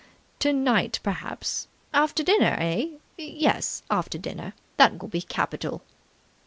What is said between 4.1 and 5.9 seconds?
dinner. That will be capital."